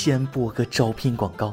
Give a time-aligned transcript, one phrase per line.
[0.00, 1.52] 先播个招聘广告。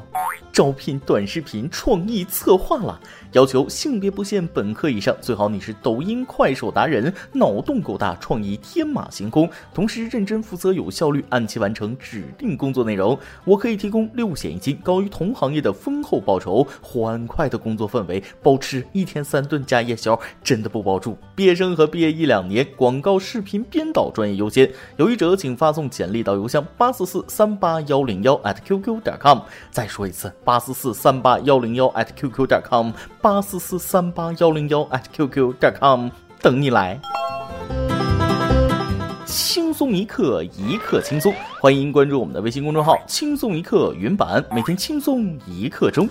[0.56, 2.98] 招聘短视频创意策划了，
[3.32, 13.18] 要求性别不限，本科以上，最好你是抖音、快手达人，脑洞够大，创意天马行空，同时认真负责、有效率，按期完成指定工作内容。
[13.44, 21.18] 我可以提供六险一金，高于同行业的丰厚报酬，欢快的工作氛围，包吃一天三顿加夜宵，真的不包住。
[21.34, 24.72] 毕业生和毕业一两年，广告视频编导专业优先。
[24.96, 29.40] 有意者请发送简历到邮箱八四四三八幺零幺 at qq 点 com。
[29.70, 30.32] 再说一次。
[30.46, 36.08] 八四四三八幺零幺 at qq 点 com，八四四三八幺零幺 at qq 点 com，
[36.40, 37.00] 等你来。
[39.26, 46.08] 轻松一刻，一刻轻松，欢迎关注我们的微信公众号“轻松一刻”云版，每天轻松一刻钟。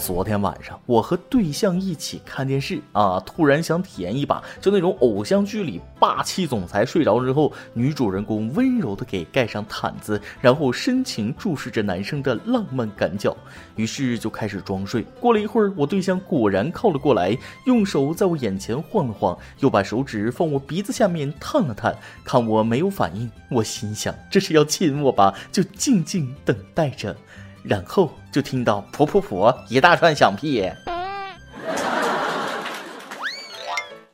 [0.00, 13.36] 昨天晚上，我和对象一起看电视啊，突然想体验一把，就那种偶像剧里霸气总裁睡着之后，女主人公温柔的给盖上毯子，然后深情注视着男生的浪漫感脚。
[13.76, 15.02] 于是就开始装睡。
[15.20, 27.14] 过了一会儿，我对象果然靠了过来，用手在我眼前晃了晃，又把手指放我鼻子下面探了探，看我没有反应，我心想这是要亲我吧，就静静等待着。
[27.62, 30.68] 然后就听到“噗噗噗”一大串响屁。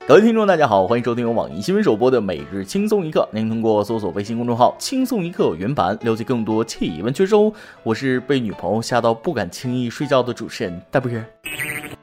[0.09, 3.29] 各位听众，大家好，欢迎收听由网易新闻首播的《每日轻松一刻》。
[3.37, 7.53] 您通过搜索微信公众号“轻松一刻”原版了解更多气温趣事哦。
[7.83, 11.11] 我是被女朋友吓到不敢轻易睡觉的主持人大波。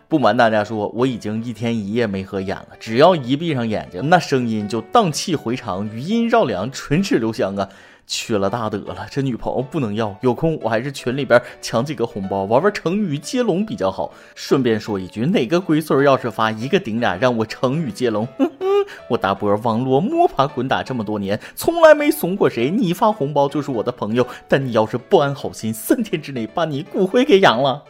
[0.10, 7.68] 不瞒大家说，我已经一天一夜没合眼了，只要一闭上眼睛，那声音就荡气回肠，余音绕梁，唇齿留香啊。
[8.06, 10.16] 缺了大德了，这女朋友不能要。
[10.22, 14.14] 有空我还是群里边抢几个红包，玩玩成语接龙比较好。
[14.36, 18.66] 顺便说一句，哪个龟孙要是发一个顶俩，让我成语接龙，哼哼，
[19.10, 22.70] 我大波网络摸爬滚打这么多年，从来没怂过谁。
[22.70, 27.84] 你发红包就是我的朋友，但你要是不安好心，三天之内把你骨灰给扬了。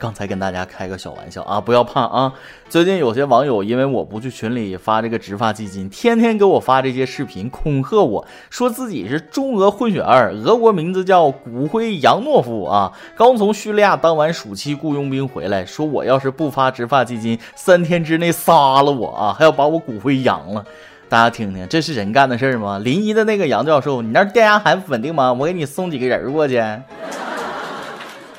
[0.00, 2.32] 刚才跟大家开个小玩笑啊，不要怕啊！
[2.70, 20.64] 最近有些网友因为我不去群里发这个植发基金，天天给我发这些视频恐吓我，说自己是中俄混血儿，俄国名字叫骨灰扬诺夫啊，刚从叙利亚当完暑期雇佣兵回来，说我要是不发植发基金，三天之内杀了我啊，还要把我骨灰扬了。
[21.10, 22.78] 大家听听，这是人干的事儿吗？
[22.78, 25.30] 临沂的那个杨教授，你那儿电压还稳定吗？
[25.30, 26.64] 我给你送几个人过去。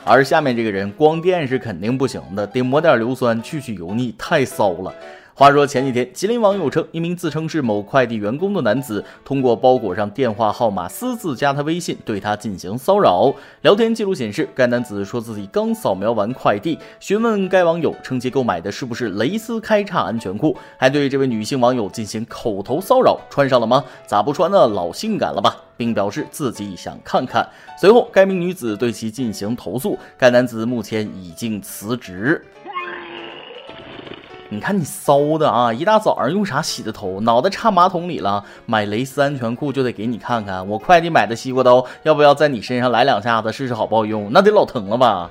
[0.03, 4.93] 而下面这个人光电是肯定不行的，得抹点硫酸去去油腻，太骚了。
[5.41, 13.33] 话说前几天，吉林网友称，一名自称是某快递员工的男子，通过包裹上电话号码私自加他微信，对他进行骚扰。
[13.63, 23.83] 聊天记录显示，该男子说自己刚扫描完快递，询问该网友称其购买的是不是蕾丝开叉安全裤，还对这位女性网友进行口头骚扰：“穿上了吗？
[24.05, 24.67] 咋不穿呢？
[24.67, 27.43] 老性感了吧？”并表示自己想看看。
[27.79, 32.45] 随后，该名女子对其进行投诉，该男子目前已经辞职。
[34.53, 35.71] 你看你骚的啊！
[35.71, 37.21] 一大早上用啥洗的头？
[37.21, 38.43] 脑袋插马桶里了？
[38.65, 40.67] 买蕾丝安全裤就得给你看看。
[40.67, 44.29] 我快递买的西瓜刀，要不要在你身上来两下子试试好不好用？
[44.33, 45.29] 那得老疼了吧？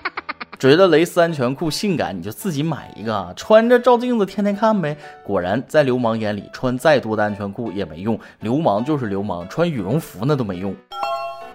[0.60, 4.94] 觉得蕾丝安全裤性感，你就自己买一个，穿着照镜子天天看呗。
[5.24, 10.76] 果然，在流氓眼里，穿再多的安全裤也没用，流氓就是流氓，穿羽绒服那都没用。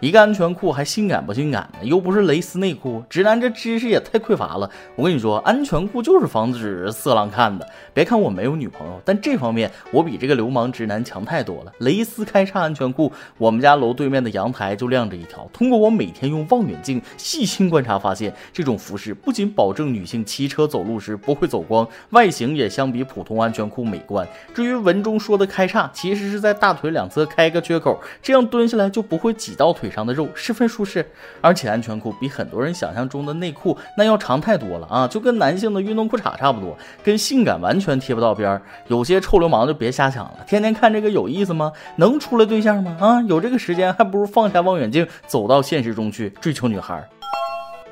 [0.03, 4.69] 一个安全裤还性感不性感的，又不是蕾丝内裤，直男这知识也太匮乏了。
[4.97, 7.65] 我跟你说，安全裤就是防止色狼看的。
[7.93, 11.71] 别看我没有女朋友，但这方面我比这个流氓直男强太多了。
[11.77, 15.49] 蕾丝开叉安全裤，我们家楼对面的阳台就晾着一条。
[15.53, 24.27] 通过我每天用望远镜细心观察，发现这种服饰不仅保证女性骑车走路时不会走光，外形也相比普通安全裤美观。
[24.53, 29.89] 至于文中说的开叉，其实是在大腿两侧开个缺口，这样蹲下来就不会挤到腿。
[29.93, 31.05] 上的肉十分舒适，
[31.39, 38.61] 而且安全裤比很多人想象中的内裤那要长太多了啊，就跟男性的运动裤衩差不多，跟性感完全贴不到边儿。
[38.87, 41.71] 有些臭流氓就别瞎想了，天天看这个有意思吗？
[41.97, 42.97] 能出来对象吗？
[42.99, 47.07] 啊，有这个时间，还不如放下望远镜，走到现实中去追求女孩。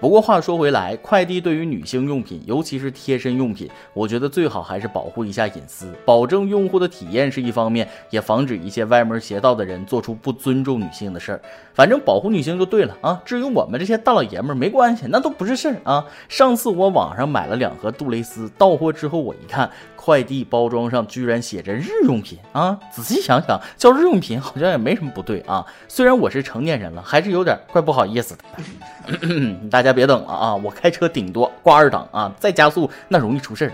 [0.02, 11.42] 不过话说回来，快递对于女性用品，尤其是贴身用品，我觉得最好还是保护一下隐私，保证用户的体验是一方面，也防止一些歪门邪道的人做出不尊重女性的事儿。
[11.76, 13.22] 反正保护女性就对了啊。
[13.24, 16.04] 至于我们这些大老爷们儿，没关系，那都不是事儿啊。
[16.28, 19.70] 上次我网上买了两盒杜蕾斯，到货之后我一看，
[20.04, 22.80] 快递包装上居然写着日用品啊。
[22.92, 25.64] 仔细想想，叫日用品好像也没什么不对啊。
[25.88, 28.44] 虽然我是成年人了，还是有点怪不好意思的。
[29.70, 29.92] 大家。
[29.92, 30.56] 别等了啊！
[30.56, 33.72] 我开车顶多挂二档啊，再加速那容易出事儿。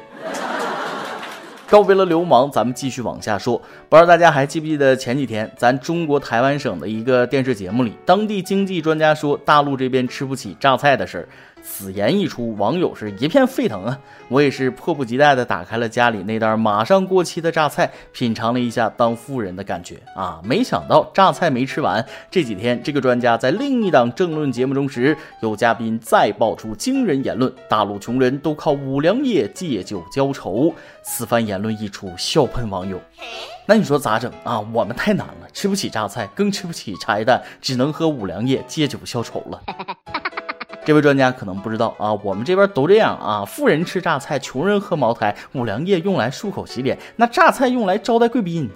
[1.70, 3.62] 告别了流氓，咱们继续往下说。
[3.88, 11.30] 不知道大家还记不记得前几天咱中国台湾省的一个电视节目里，当地经济专家说大陆这边吃不起榨菜的事儿。
[11.70, 14.00] 此言一出，网友是一片沸腾啊！
[14.30, 20.42] 我也是迫不及待地打开了家里那袋马上过期的榨菜，品尝了一下当富人的感觉啊！
[20.44, 30.74] 没想到榨菜没吃完，这几天这个专家在另一档政论节目中时，有嘉宾再爆出惊人言论：大陆穷人都靠五粮液借酒浇愁。
[31.04, 33.00] 此番言论一出，笑喷网友。
[33.68, 34.60] 那你说咋整啊？
[34.74, 39.62] 我们太难了，吃不起榨菜，更吃不起茶叶蛋，只能喝五粮液借酒消愁了。
[40.88, 48.70] 这位专家可能不知道啊，我们这边都这样啊，富人吃榨菜，穷人喝茅台，五粮液用来漱口洗脸，那榨菜用来招待贵宾。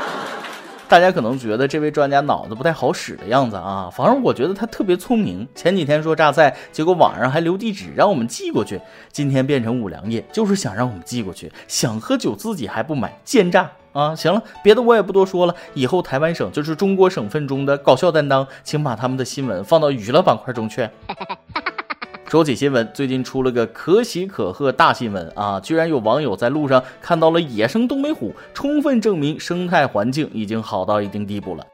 [0.88, 5.46] 大家可能觉得这位专家脑子不太好使的样子啊，反正我觉得他特别聪明。
[5.54, 8.80] 前几天说榨菜，结果网上还留地址让我们寄过去，
[9.12, 13.70] 今天变成五粮液，就是想让我们寄过去，想喝酒自己还不买，奸诈。
[13.96, 15.54] 啊，行了，别的我也不多说了。
[15.72, 20.86] 以后台湾省就是中国省份中的搞笑担当，请把他们的新闻放到娱乐板块中去。
[22.28, 25.60] 说起新闻，最近出了个可喜可贺大新闻啊！
[25.60, 31.64] 居然有网友在路上看到了野生东北虎，充分证明生态环境已经好到一定地步了。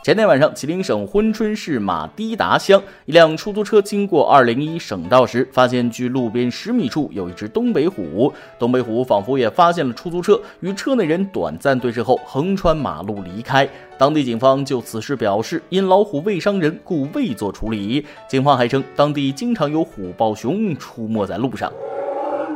[0.00, 8.32] 前天晚上，吉林省珲春市马堤达乡一辆出租车经过二零一省道时，发现距路边十米处有一只东北虎。
[8.60, 13.68] 东北虎仿佛也发现了出租车，与车内人短暂对视后，横穿马路离开。
[13.98, 18.06] 当地警方就此事表示，因老虎未伤人，故未做处理。
[18.28, 21.70] 警方还称，当地经常有虎豹熊出没在路上。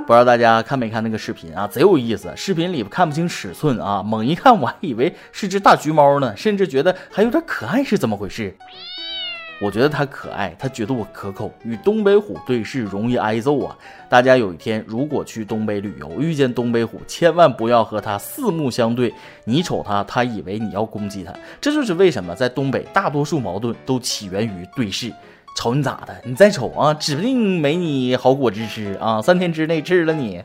[0.02, 2.32] 不知道大家看没看那个视频啊，贼有意思。
[2.36, 8.54] 视频里看不清尺寸啊，猛一看我还以为是只大橘猫呢，甚至觉得还有点可爱，是怎么回事？
[9.60, 11.52] 我觉得它可爱，它觉得我可口。
[11.62, 13.78] 与东北虎对视容易挨揍啊！
[14.08, 19.14] 大家有一天如果去东北旅游，遇见东北虎，千万不要和它四目相对。
[19.44, 21.32] 你瞅它，它以为你要攻击它。
[21.60, 25.12] 这就是为什么在东北大多数矛盾都起源于对视。
[25.56, 26.14] 瞅你咋的？
[26.24, 29.20] 你再瞅啊，指不定没你好果子吃啊！
[29.22, 30.42] 三天之内治了你。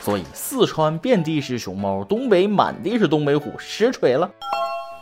[0.00, 4.30] 所以四川遍地是熊猫，东北满地是东北虎，实锤了。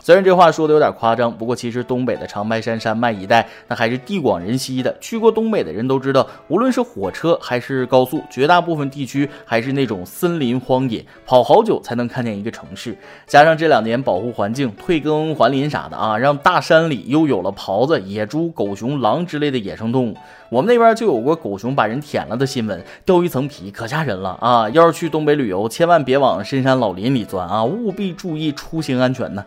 [0.07, 4.97] 虽然这话说的有点夸张，不过其实东北的长白山山脉一带那还是地广人稀的。
[5.01, 12.97] 去过东北的人都知道，无论是火车还是高速，绝大部分地区还是那种森林荒野，跑好久才能看见一个城市。
[13.25, 20.15] 加上这两年保护环境、退耕还林啥的啊，让大山里又有了狍子、野猪、狗熊、狼之类的野生动物。
[20.47, 24.69] 我们那边就有过狗熊把人舔了的新闻，掉一层皮可吓人了啊！
[24.69, 29.43] 要是去东北旅游，千万别往深山老林里钻啊，务必注意出行安全呢。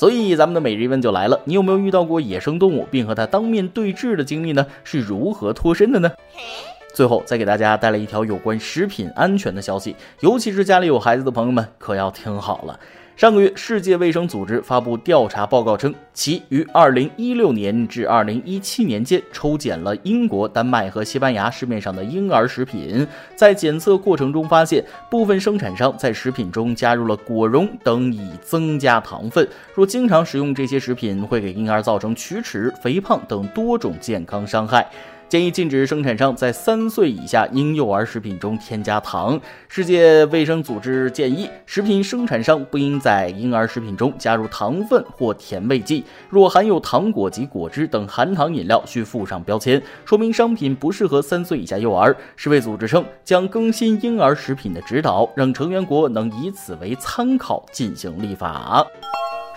[0.00, 4.66] 所以咱们的每日一问就来了，你有没有遇到过野生动物并和它当面对质的经历呢？
[4.82, 6.10] 是如何脱身的呢？
[6.94, 12.80] 最后再给大家带来一条有关食品安全的消息，尤其是家里有孩子的朋友们可要听好了。
[13.16, 29.46] 上个月，世界卫生组织发布调查报告称，其于2016年至2017年间抽检了英国、丹麦和西班牙市面上的婴儿食品，在检测过程中发现，部分生产商在食品中加入了果蓉等以增加糖分。
[29.74, 34.88] 若经常食用这些食品，会给婴儿造成龋齿、肥胖等多种健康伤害。
[35.30, 39.40] 建议禁止生产商在三岁以下婴幼儿食品中添加糖。
[39.68, 46.04] 世界卫生组织建议，食品生产商不应在婴儿食品中加入糖分或甜味剂。
[46.28, 52.16] 若含有糖果及果汁等含糖饮料，需附上标签，说明商品不适合三岁以下幼儿。
[52.34, 58.84] 世卫组织称，将更新婴儿食品的指导，让成员国能以此为参考进行立法。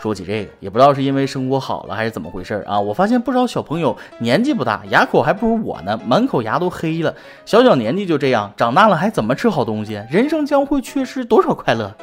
[0.04, 2.78] 说起这个，也不知道是因为生活好了还是怎么回事儿啊！
[2.78, 7.16] 我发现不少小朋友年纪不大，牙口还不如我呢，满口牙都黑了。
[7.46, 9.94] 小小年纪就这样，长大了还怎么吃好东西？
[10.10, 11.96] 人生将会缺失多少快乐？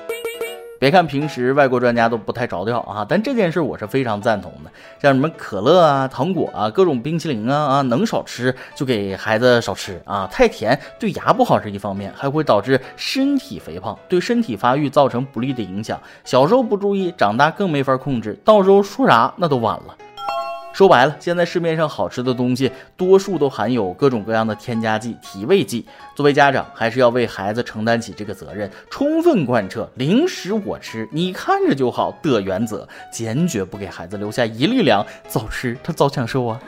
[0.81, 4.71] 别看平时外国专家都不太着调啊，但这件事我是非常赞同的。
[4.99, 10.27] 像什么可乐啊、糖果啊、各种冰淇淋啊啊，能少吃就给孩子少吃啊。
[10.33, 16.01] 太甜对牙不好是一方面，还会导致身体肥胖，对身体发育造成不利的影响。
[16.25, 19.95] 小时候不注意，长大更没法控制，到时候说啥那都晚了。
[20.81, 25.85] 说白了，现在市面上好吃的东西，多数都含有各种各样的添加剂、提味剂。
[26.17, 36.59] 作为家长，还是要为孩子承担起这个责任，充分贯彻“零食我吃，你看着就好”的原则，坚决不给孩子留下一粒粮，早吃他早享受啊！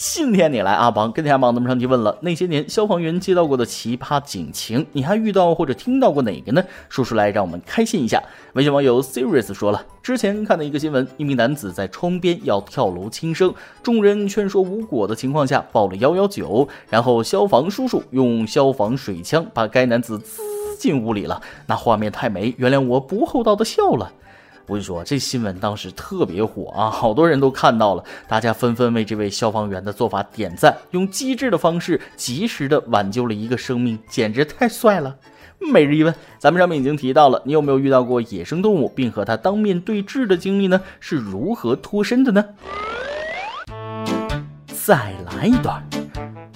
[0.00, 6.64] 信天你来阿邦跟天榜那么上提问了，那些年消防员接到过的奇葩警情，你还遇到或者听到过哪个呢？
[6.88, 8.22] 说出来让我们开心一下。
[8.54, 13.52] 微信网友 Serious 说了，之前看到一个新闻，一名男子在窗边要跳楼轻生，
[13.82, 20.40] 众人劝说无果的情况下报了幺幺九，然后消防叔叔用消防水枪把该男子滋
[20.78, 24.10] 进屋里了，那画面太美，原谅我不厚道的笑了。
[24.66, 35.16] 我跟你说，这新闻当时特别火啊， 好多人都看到了，大家纷纷为这位消防员的做法点赞，用机智的方式及时的挽救了一个生命，简直太帅了。
[35.72, 40.80] 每日一问，咱们上面已经提到了，你有没有遇到过野生动物并和它当面对峙的经历呢？
[41.00, 42.44] 是如何脱身的呢？
[44.68, 45.82] 再来一段。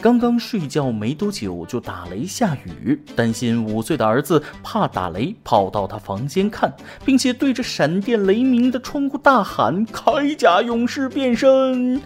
[0.05, 6.71] 刚刚睡觉没多久就打雷下雨，担心五岁的儿子怕打雷，跑到他房间看，
[7.07, 12.03] 并且对着闪电雷鸣的窗户大喊：“铠甲勇士变身！”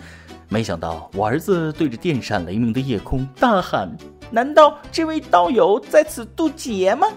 [0.48, 3.90] 没想到我儿子对着电闪雷鸣的夜空大喊
[4.30, 7.08] ：“难道这位道友在此渡劫吗？”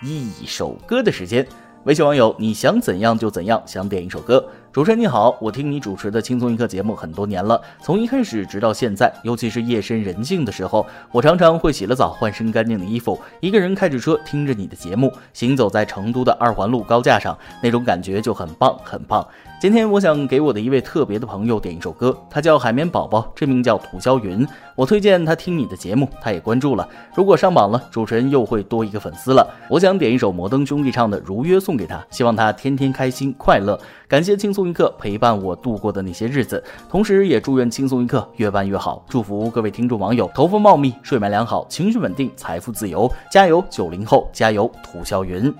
[0.00, 1.46] 一首歌的时间，
[1.84, 4.42] 微信网友你想怎样就怎样，想点一首歌。
[4.72, 19.22] 主持人你好，我听你主持的《轻松一刻》节目很多年了，从一开始直到现在，尤其是夜深人静的时候，我常常会洗了澡，换身干净的衣服，一个人开着车，听着你的节目，行走在成都的二环路高架上，那种感觉就很棒，很棒。
[19.60, 24.44] 今天我想给我的一位特别的朋友点一首歌，他叫海绵宝宝，真名叫涂霄云。
[24.74, 26.88] 我推荐他听你的节目，他也关注了。
[27.14, 29.46] 如果上榜了，主持人又会多一个粉丝了。
[29.68, 33.78] 我想点一首摩登兄弟唱的《如约》送给他，希望他天天开心快乐。
[34.12, 39.02] 感谢轻松一刻陪伴我度过的那些日子，同时也祝愿轻松一刻越办越好。
[39.08, 43.10] 祝福各位听众网友头发茂密，睡眠良好，情绪稳定，财富自由。
[43.30, 45.50] 加油，九零后，加油，涂霄云。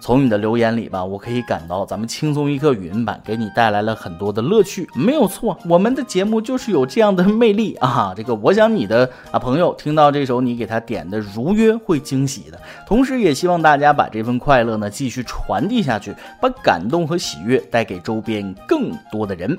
[0.00, 8.12] 从你的留言里吧，我可以感到咱们轻松一刻语音版给你带来了很多的乐趣，没有错，我们的节目就是有这样的魅力啊！
[8.16, 19.58] 这个，我想你的啊朋友听到这首你给他点的《如约》会惊喜的，同时也希望大家把这份快乐呢继续传递下去，把感动和喜悦带给周边更多的人。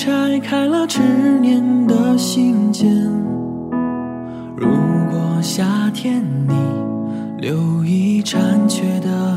[0.00, 1.00] 拆开了执
[1.40, 2.86] 念的信笺。
[4.56, 4.68] 如
[5.10, 6.54] 果夏天你
[7.36, 9.36] 留意残缺的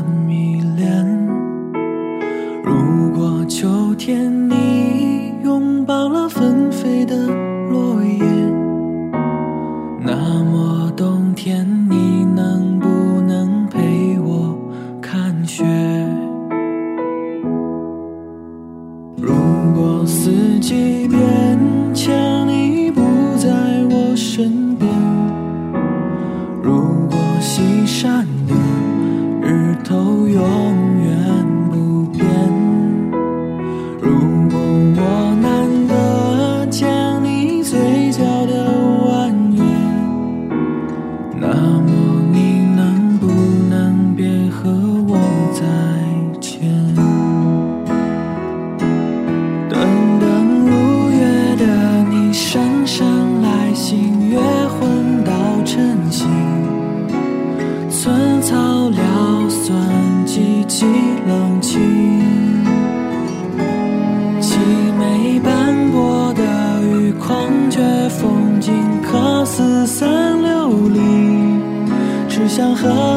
[72.54, 73.11] 想和